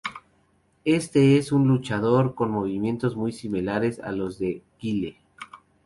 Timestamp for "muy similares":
3.15-3.99